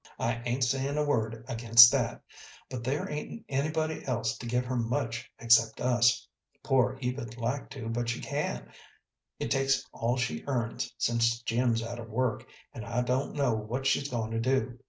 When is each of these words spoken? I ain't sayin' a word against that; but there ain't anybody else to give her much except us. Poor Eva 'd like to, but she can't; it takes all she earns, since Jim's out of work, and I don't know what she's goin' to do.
I 0.17 0.41
ain't 0.47 0.63
sayin' 0.63 0.97
a 0.97 1.05
word 1.05 1.45
against 1.47 1.91
that; 1.91 2.23
but 2.71 2.83
there 2.83 3.07
ain't 3.07 3.45
anybody 3.47 4.03
else 4.07 4.35
to 4.39 4.47
give 4.47 4.65
her 4.65 4.75
much 4.75 5.31
except 5.37 5.79
us. 5.79 6.27
Poor 6.63 6.97
Eva 7.01 7.25
'd 7.25 7.37
like 7.37 7.69
to, 7.69 7.87
but 7.87 8.09
she 8.09 8.19
can't; 8.19 8.67
it 9.39 9.51
takes 9.51 9.85
all 9.93 10.17
she 10.17 10.43
earns, 10.47 10.91
since 10.97 11.43
Jim's 11.43 11.83
out 11.83 11.99
of 11.99 12.09
work, 12.09 12.47
and 12.73 12.83
I 12.83 13.03
don't 13.03 13.35
know 13.35 13.53
what 13.53 13.85
she's 13.85 14.09
goin' 14.09 14.31
to 14.31 14.39
do. 14.39 14.79